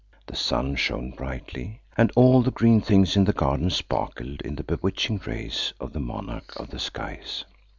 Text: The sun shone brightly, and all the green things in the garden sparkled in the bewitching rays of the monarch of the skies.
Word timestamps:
The 0.25 0.35
sun 0.35 0.77
shone 0.77 1.11
brightly, 1.11 1.81
and 1.95 2.11
all 2.15 2.41
the 2.41 2.49
green 2.49 2.81
things 2.81 3.15
in 3.15 3.25
the 3.25 3.33
garden 3.33 3.69
sparkled 3.69 4.41
in 4.41 4.55
the 4.55 4.63
bewitching 4.63 5.21
rays 5.27 5.73
of 5.79 5.93
the 5.93 5.99
monarch 5.99 6.59
of 6.59 6.71
the 6.71 6.79
skies. 6.79 7.45